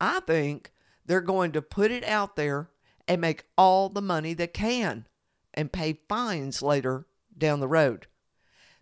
I 0.00 0.20
think 0.20 0.70
they're 1.04 1.20
going 1.20 1.50
to 1.52 1.60
put 1.60 1.90
it 1.90 2.04
out 2.04 2.36
there 2.36 2.70
and 3.08 3.20
make 3.20 3.46
all 3.58 3.88
the 3.88 4.00
money 4.00 4.32
they 4.32 4.46
can 4.46 5.08
and 5.52 5.72
pay 5.72 5.98
fines 6.08 6.62
later 6.62 7.04
down 7.36 7.58
the 7.58 7.66
road. 7.66 8.06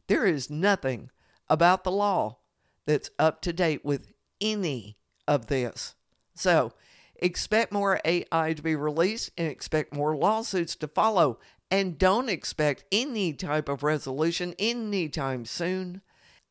There 0.08 0.26
is 0.26 0.50
nothing 0.50 1.08
about 1.48 1.82
the 1.82 1.90
law 1.90 2.36
that's 2.84 3.08
up 3.18 3.40
to 3.42 3.52
date 3.54 3.82
with 3.82 4.12
any 4.42 4.98
of 5.26 5.46
this. 5.46 5.94
So, 6.34 6.74
expect 7.16 7.72
more 7.72 7.98
AI 8.04 8.52
to 8.52 8.62
be 8.62 8.76
released 8.76 9.30
and 9.38 9.48
expect 9.48 9.94
more 9.94 10.14
lawsuits 10.14 10.76
to 10.76 10.86
follow. 10.86 11.38
And 11.70 11.98
don't 11.98 12.28
expect 12.28 12.84
any 12.90 13.32
type 13.34 13.68
of 13.68 13.82
resolution 13.82 14.54
anytime 14.58 15.44
soon 15.44 16.00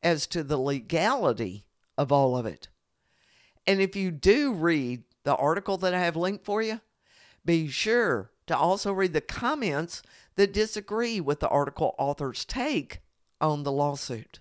as 0.04 0.28
to 0.28 0.44
the 0.44 0.58
legality 0.58 1.66
of 1.98 2.12
all 2.12 2.38
of 2.38 2.46
it. 2.46 2.68
And 3.66 3.82
if 3.82 3.96
you 3.96 4.12
do 4.12 4.54
read 4.54 5.04
the 5.24 5.36
article 5.36 5.78
that 5.78 5.94
I 5.94 6.00
have 6.00 6.16
linked 6.16 6.46
for 6.46 6.62
you, 6.62 6.82
be 7.44 7.68
sure 7.68 8.32
to 8.46 8.58
also 8.58 8.94
read 8.94 9.14
the 9.14 9.22
comments 9.22 10.02
that 10.36 10.54
disagree 10.54 11.20
with 11.20 11.40
the 11.40 11.50
article 11.50 11.96
author's 11.98 12.46
take 12.46 13.02
on 13.42 13.64
the 13.64 13.72
lawsuit. 13.72 14.40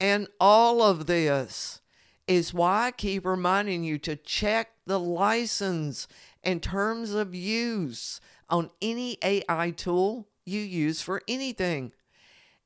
And 0.00 0.26
all 0.40 0.82
of 0.82 1.06
this 1.06 1.80
is 2.26 2.52
why 2.54 2.86
I 2.86 2.90
keep 2.90 3.24
reminding 3.24 3.84
you 3.84 3.98
to 3.98 4.16
check 4.16 4.70
the 4.86 4.98
license 4.98 6.08
and 6.42 6.62
terms 6.62 7.12
of 7.12 7.34
use 7.34 8.20
on 8.52 8.70
any 8.82 9.16
AI 9.24 9.70
tool 9.70 10.28
you 10.44 10.60
use 10.60 11.00
for 11.00 11.22
anything. 11.26 11.92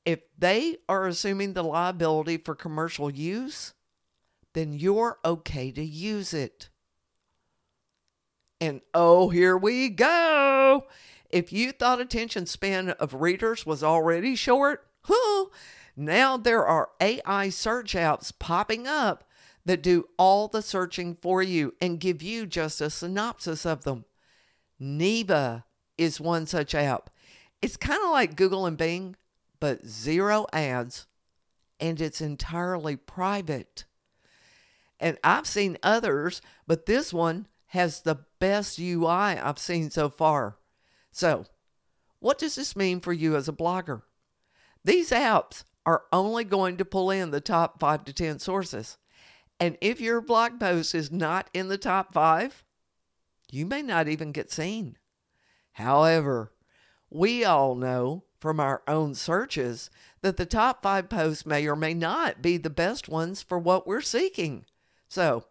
If 0.05 0.21
they 0.37 0.79
are 0.89 1.07
assuming 1.07 1.55
the 1.55 1.63
liability 1.63 2.39
for 2.39 2.55
commercial 2.55 3.11
use, 3.11 3.73
then 4.53 4.73
you're 4.73 5.19
okay 5.25 5.71
to 5.71 5.85
use 5.85 6.35
it. 6.35 6.69
And 8.61 8.81
oh, 8.95 9.29
here 9.29 9.57
we 9.57 9.89
go. 9.89 10.87
If 11.31 11.53
you 11.53 11.73
thought 11.73 12.01
attention 12.01 12.47
span 12.47 12.91
of 12.91 13.15
readers 13.15 13.67
was 13.67 13.83
already 13.83 14.35
short, 14.35 14.87
huh, 15.03 15.47
now 15.97 16.37
there 16.37 16.65
are 16.65 16.91
AI 17.01 17.51
search 17.51 17.95
apps 17.95 18.33
popping 18.37 18.87
up 18.87 19.25
that 19.65 19.83
do 19.83 20.07
all 20.17 20.49
the 20.49 20.63
searching 20.63 21.17
for 21.21 21.43
you 21.43 21.75
and 21.81 22.01
give 22.01 22.23
you 22.23 22.47
just 22.47 22.81
a 22.81 22.89
synopsis 22.89 23.67
of 23.67 23.85
them. 23.85 24.05
Neeva 24.81 25.65
is 25.99 26.21
one 26.21 26.47
such 26.47 26.75
app. 26.75 27.11
It's 27.63 27.77
kind 27.77 28.03
of 28.03 28.11
like 28.11 28.37
Google 28.37 28.67
and 28.67 28.77
Bing, 28.77 29.17
but 29.61 29.87
zero 29.87 30.47
ads, 30.53 31.07
and 31.81 32.01
it's 32.01 32.21
entirely 32.21 32.97
private. 32.97 33.85
And 34.99 35.19
I've 35.25 35.47
seen 35.47 35.79
others, 35.83 36.41
but 36.67 36.87
this 36.87 37.13
one 37.13 37.47
has 37.67 38.01
the 38.01 38.21
best 38.39 38.79
UI 38.79 39.07
I've 39.07 39.59
seen 39.59 39.91
so 39.91 40.09
far. 40.09 40.57
So, 41.13 41.45
what 42.19 42.39
does 42.39 42.55
this 42.55 42.77
mean 42.77 43.01
for 43.01 43.13
you 43.13 43.37
as 43.37 43.49
a 43.49 43.53
blogger? 43.53 44.03
These 44.85 45.11
apps 45.11 45.65
are 45.85 46.05
only 46.13 46.45
going 46.45 46.77
to 46.79 46.85
pull 46.85 47.11
in 47.11 47.31
the 47.31 47.41
top 47.41 47.81
5 47.81 48.05
to 48.05 48.13
10 48.13 48.39
sources. 48.39 48.99
And 49.59 49.77
if 49.81 50.01
your 50.01 50.21
blog 50.21 50.61
post 50.61 50.95
is 50.95 51.11
not 51.11 51.49
in 51.55 51.69
the 51.69 51.79
top 51.79 52.13
5, 52.13 52.65
you 53.51 53.65
may 53.65 53.83
not 53.83 54.09
even 54.09 54.33
get 54.33 54.51
seen. 54.51 54.97
However, 55.77 56.53
we 57.11 57.45
all 57.45 57.75
know 57.75 58.25
from 58.41 58.61
our 58.61 58.83
own 58.89 59.15
searches 59.15 59.91
that 60.23 60.39
the 60.39 60.47
top 60.47 60.83
5 60.83 61.11
posts 61.11 61.45
may 61.45 61.67
or 61.67 61.77
may 61.77 61.93
not 61.93 62.41
be 62.41 62.57
the 62.57 62.71
best 62.71 63.11
ones 63.11 63.43
for 63.43 63.59
what 63.59 63.87
we're 63.87 64.01
seeking. 64.01 64.65
So, 65.07 65.45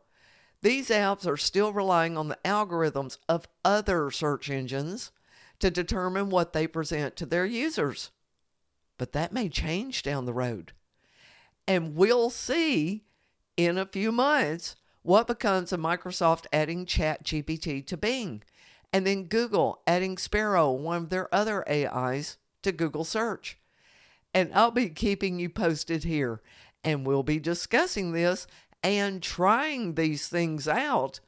these 0.63 0.89
apps 0.89 1.27
are 1.27 1.37
still 1.37 1.71
relying 1.71 2.17
on 2.17 2.27
the 2.27 2.39
algorithms 2.43 3.19
of 3.29 3.47
other 3.63 4.09
search 4.09 4.49
engines 4.49 5.11
to 5.59 5.69
determine 5.69 6.31
what 6.31 6.53
they 6.53 6.65
present 6.65 7.15
to 7.17 7.27
their 7.27 7.45
users. 7.45 8.09
But 8.97 9.11
that 9.11 9.31
may 9.31 9.47
change 9.47 10.01
down 10.01 10.25
the 10.25 10.33
road. 10.33 10.71
And 11.67 11.95
we'll 11.95 12.31
see 12.31 13.03
in 13.57 13.77
a 13.77 13.85
few 13.85 14.11
months 14.11 14.75
what 15.03 15.27
becomes 15.27 15.71
of 15.71 15.79
Microsoft 15.79 16.47
adding 16.51 16.87
ChatGPT 16.87 17.85
to 17.85 17.95
Bing, 17.95 18.41
and 18.95 19.05
then 19.05 19.25
Google 19.25 19.81
adding 19.85 20.17
Sparrow, 20.17 20.71
one 20.71 21.03
of 21.03 21.09
their 21.09 21.27
other 21.35 21.69
AIs, 21.69 22.37
to 22.63 22.71
Google 22.71 23.03
Search. 23.03 23.57
And 24.33 24.53
I'll 24.53 24.71
be 24.71 24.87
keeping 24.87 25.37
you 25.37 25.49
posted 25.49 26.05
here, 26.05 26.41
and 26.81 27.05
we'll 27.05 27.21
be 27.21 27.37
discussing 27.37 28.13
this 28.13 28.47
and 28.81 29.21
trying 29.21 29.95
these 29.95 30.29
things 30.29 30.65
out 30.65 31.19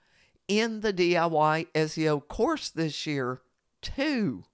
in 0.47 0.79
the 0.79 0.93
DIY 0.93 1.67
SEO 1.75 2.25
course 2.29 2.69
this 2.69 3.05
year, 3.05 3.41
too. 3.81 4.45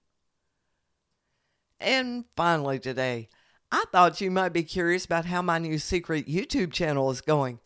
And 1.78 2.24
finally, 2.36 2.80
today, 2.80 3.28
I 3.70 3.84
thought 3.92 4.20
you 4.20 4.32
might 4.32 4.52
be 4.52 4.64
curious 4.64 5.04
about 5.04 5.26
how 5.26 5.40
my 5.40 5.60
new 5.60 5.78
secret 5.78 6.26
YouTube 6.26 6.72
channel 6.72 7.12
is 7.12 7.20
going. 7.20 7.60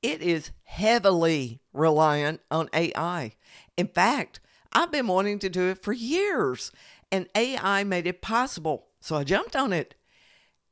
It 0.00 0.22
is 0.22 0.52
heavily 0.62 1.60
reliant 1.72 2.40
on 2.52 2.68
AI. 2.72 3.32
In 3.76 3.88
fact, 3.88 4.38
I've 4.72 4.92
been 4.92 5.06
wanting 5.06 5.38
to 5.40 5.48
do 5.48 5.70
it 5.70 5.82
for 5.82 5.92
years, 5.92 6.72
and 7.10 7.28
AI 7.34 7.84
made 7.84 8.06
it 8.06 8.22
possible, 8.22 8.86
so 9.00 9.16
I 9.16 9.24
jumped 9.24 9.56
on 9.56 9.72
it. 9.72 9.94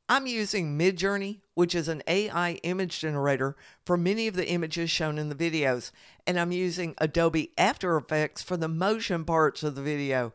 I'm 0.07 0.27
using 0.27 0.77
Midjourney, 0.77 1.41
which 1.55 1.73
is 1.73 1.87
an 1.87 2.03
AI 2.07 2.53
image 2.63 2.99
generator 2.99 3.55
for 3.85 3.97
many 3.97 4.27
of 4.27 4.35
the 4.35 4.47
images 4.47 4.91
shown 4.91 5.17
in 5.17 5.29
the 5.29 5.35
videos, 5.35 5.91
and 6.27 6.39
I'm 6.39 6.51
using 6.51 6.93
Adobe 6.99 7.51
After 7.57 7.97
Effects 7.97 8.43
for 8.43 8.55
the 8.55 8.67
motion 8.67 9.25
parts 9.25 9.63
of 9.63 9.73
the 9.73 9.81
video, 9.81 10.33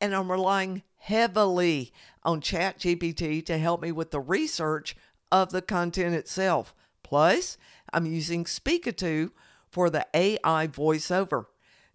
and 0.00 0.12
I'm 0.12 0.30
relying 0.30 0.82
heavily 0.98 1.92
on 2.24 2.40
ChatGPT 2.40 3.46
to 3.46 3.58
help 3.58 3.82
me 3.82 3.92
with 3.92 4.10
the 4.10 4.20
research 4.20 4.96
of 5.30 5.50
the 5.50 5.62
content 5.62 6.14
itself. 6.14 6.74
Plus, 7.04 7.58
I'm 7.92 8.06
using 8.06 8.44
Speakatoo 8.44 9.30
for 9.70 9.88
the 9.88 10.06
AI 10.14 10.66
voiceover. 10.66 11.46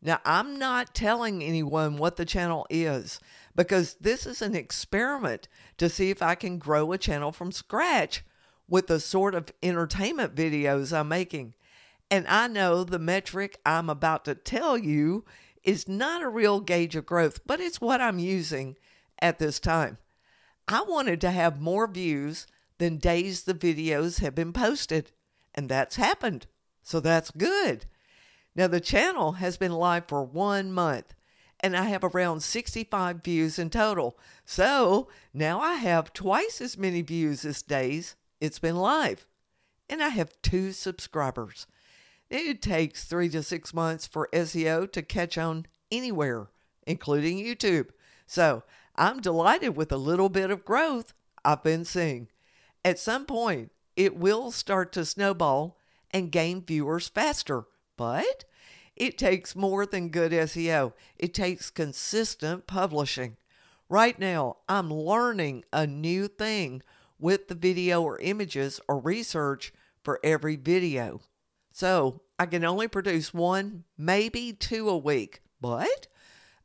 Now, 0.02 0.20
I'm 0.24 0.60
not 0.60 0.94
telling 0.94 1.44
anyone 1.44 1.98
what 1.98 2.18
the 2.18 2.26
channel 2.26 2.68
is 2.70 3.20
because 3.56 3.96
this 3.96 4.26
is 4.26 4.42
an 4.42 4.56
experiment 4.56 5.48
to 5.78 5.90
see 5.90 6.10
if 6.12 6.22
I 6.22 6.36
can 6.36 6.60
grow 6.60 6.92
a 6.92 6.98
channel 6.98 7.32
from 7.32 7.52
scratch 7.52 8.24
with 8.70 8.88
the 8.88 9.00
sort 9.00 9.34
of 9.34 9.52
entertainment 9.64 10.36
videos 10.36 10.96
I'm 10.96 11.08
making. 11.08 11.56
And 12.12 12.28
I 12.28 12.48
know 12.48 12.84
the 12.84 13.00
metric 13.00 13.60
I'm 13.66 13.90
about 13.90 14.26
to 14.26 14.36
tell 14.36 14.78
you 14.78 15.26
is 15.64 15.88
not 15.88 16.22
a 16.22 16.30
real 16.30 16.60
gauge 16.60 16.96
of 16.96 17.06
growth, 17.06 17.40
but 17.46 17.60
it's 17.60 17.82
what 17.82 18.00
I'm 18.00 18.20
using 18.20 18.78
at 19.20 19.40
this 19.40 19.60
time. 19.60 19.98
I 20.68 20.84
wanted 20.84 21.20
to 21.22 21.32
have 21.32 21.60
more 21.60 21.88
views 21.88 22.46
than 22.78 22.98
days 22.98 23.44
the 23.44 23.54
videos 23.54 24.20
have 24.20 24.36
been 24.36 24.54
posted, 24.54 25.12
and 25.56 25.68
that's 25.68 25.96
happened. 25.96 26.46
So 26.84 27.00
that's 27.00 27.32
good. 27.32 27.86
Now, 28.58 28.66
the 28.66 28.82
channel 28.82 29.34
has 29.34 29.56
been 29.56 29.72
live 29.72 30.08
for 30.08 30.24
one 30.24 30.74
month, 30.74 31.14
and 31.60 31.78
I 31.78 31.84
have 31.84 32.04
around 32.04 32.42
65 32.42 33.24
views 33.24 33.60
in 33.60 33.70
total. 33.70 34.18
So 34.46 35.10
now 35.32 35.60
I 35.62 35.76
have 35.76 36.12
twice 36.12 36.60
as 36.60 36.76
many 36.76 37.04
views 37.04 37.46
as 37.46 37.62
days 37.62 38.16
it's 38.42 38.58
been 38.58 38.76
live, 38.76 39.28
and 39.88 40.02
I 40.02 40.10
have 40.10 40.42
two 40.42 40.72
subscribers. 40.72 41.68
It 42.32 42.62
takes 42.64 43.04
three 43.04 43.30
to 43.30 43.44
six 43.44 43.76
months 43.76 44.08
for 44.08 44.28
SEO 44.34 44.92
to 44.92 45.02
catch 45.04 45.38
on 45.38 45.68
anywhere, 45.92 46.48
including 46.88 47.38
YouTube. 47.38 47.90
So 48.26 48.64
I'm 48.96 49.22
delighted 49.22 49.78
with 49.78 49.92
a 49.92 49.98
little 49.98 50.30
bit 50.30 50.50
of 50.50 50.66
growth 50.66 51.14
I've 51.46 51.64
been 51.64 51.86
seeing. 51.86 52.28
At 52.84 52.98
some 52.98 53.26
point, 53.26 53.72
it 53.96 54.18
will 54.18 54.50
start 54.50 54.92
to 54.94 55.06
snowball 55.06 55.78
and 56.12 56.32
gain 56.32 56.64
viewers 56.64 57.08
faster, 57.08 57.66
but 57.98 58.46
it 58.96 59.18
takes 59.18 59.56
more 59.56 59.86
than 59.86 60.10
good 60.10 60.32
SEO. 60.32 60.94
It 61.18 61.34
takes 61.34 61.70
consistent 61.70 62.68
publishing. 62.68 63.38
Right 63.90 64.18
now, 64.18 64.58
I'm 64.68 64.92
learning 64.92 65.66
a 65.72 65.86
new 65.86 66.28
thing 66.28 66.82
with 67.20 67.48
the 67.48 67.56
video 67.56 68.02
or 68.02 68.20
images 68.20 68.80
or 68.88 69.00
research 69.00 69.74
for 70.04 70.20
every 70.24 70.56
video. 70.56 71.22
So 71.72 72.22
I 72.40 72.46
can 72.46 72.64
only 72.64 72.88
produce 72.88 73.34
one, 73.34 73.84
maybe 73.98 74.54
two 74.54 74.90
a 74.90 74.98
week, 74.98 75.42
but 75.62 76.08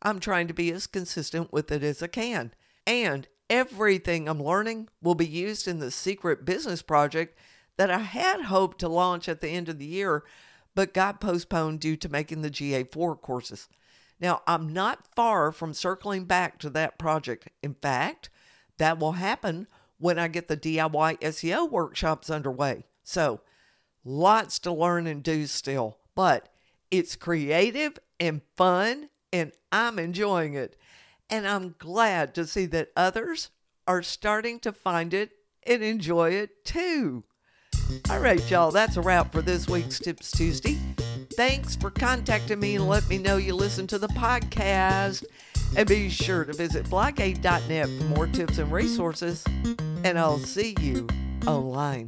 I'm 0.01 0.21
trying 0.21 0.49
to 0.49 0.55
be 0.55 0.73
as 0.73 0.87
consistent 0.87 1.53
with 1.53 1.71
it 1.71 1.83
as 1.83 2.03
I 2.03 2.09
can. 2.09 2.53
And 2.87 3.29
everything 3.49 4.29
I'm 4.29 4.43
learning 4.43 4.89
will 5.03 5.15
be 5.15 5.27
used 5.27 5.69
in 5.69 5.79
the 5.79 5.91
secret 5.91 6.45
business 6.45 6.83
project 6.83 7.39
that 7.77 7.91
I 7.91 7.99
had 7.99 8.43
hoped 8.43 8.79
to 8.81 8.89
launch 8.89 9.29
at 9.29 9.41
the 9.41 9.49
end 9.49 9.69
of 9.69 9.79
the 9.79 9.87
year, 9.87 10.25
but 10.75 10.95
got 10.95 11.21
postponed 11.21 11.81
due 11.81 11.97
to 11.97 12.09
making 12.09 12.43
the 12.43 12.51
GA4 12.51 13.21
courses. 13.21 13.69
Now, 14.21 14.43
I'm 14.47 14.73
not 14.73 15.15
far 15.17 15.53
from 15.53 15.75
circling 15.75 16.25
back 16.25 16.59
to 16.61 16.71
that 16.71 16.99
project. 16.99 17.49
In 17.63 17.75
fact, 17.75 18.31
that 18.79 18.99
will 18.99 19.13
happen 19.13 19.67
when 19.99 20.19
I 20.19 20.29
get 20.29 20.49
the 20.49 20.57
DIY 20.57 21.21
SEO 21.21 21.71
workshops 21.71 22.31
underway. 22.31 22.85
So, 23.03 23.41
lots 24.05 24.59
to 24.61 24.73
learn 24.73 25.07
and 25.07 25.23
do 25.23 25.47
still, 25.47 25.99
but 26.15 26.49
it's 26.91 27.17
creative 27.17 27.99
and 28.21 28.43
fun 28.57 29.09
and 29.33 29.53
I'm 29.73 29.99
enjoying 29.99 30.55
it. 30.55 30.77
And 31.31 31.49
I'm 31.49 31.75
glad 31.79 32.35
to 32.35 32.47
see 32.47 32.67
that 32.67 32.93
others 32.95 33.51
are 33.87 34.03
starting 34.03 34.61
to 34.61 34.73
find 34.73 35.15
it 35.15 35.33
and 35.65 35.83
enjoy 35.83 36.31
it 36.31 36.65
too. 36.65 37.25
All 38.11 38.21
right, 38.21 38.51
y'all, 38.51 38.71
that's 38.71 38.97
a 38.97 39.01
wrap 39.01 39.33
for 39.33 39.43
this 39.43 39.69
week's 39.69 39.99
Tips 39.99 40.31
Tuesday. 40.31 40.79
Thanks 41.35 41.77
for 41.77 41.91
contacting 41.91 42.61
me 42.61 42.77
and 42.77 42.89
let 42.89 43.09
me 43.09 43.19
know 43.19 43.37
you 43.37 43.55
listen 43.55 43.87
to 43.89 43.99
the 43.99 44.09
podcast. 44.09 45.25
And 45.77 45.89
be 45.89 46.11
sure 46.11 46.45
to 46.45 46.53
visit 46.53 46.85
blogaid.net 46.87 47.87
for 47.87 48.05
more 48.05 48.27
tips 48.27 48.59
and 48.59 48.71
resources. 48.71 49.43
And 50.05 50.19
I'll 50.19 50.39
see 50.39 50.75
you 50.81 51.09
online. 51.47 52.07